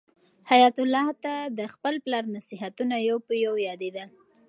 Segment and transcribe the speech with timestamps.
[0.51, 4.09] حیات الله ته د خپل پلار نصیحتونه یو په یو یادېدل.